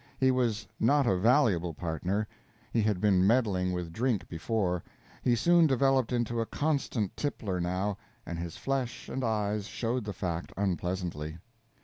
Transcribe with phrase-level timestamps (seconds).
[0.17, 2.27] He was not a valuable partner:
[2.73, 4.83] he had been meddling with drink before;
[5.21, 10.11] he soon developed into a constant tippler now, and his flesh and eyes showed the
[10.13, 11.37] fact unpleasantly.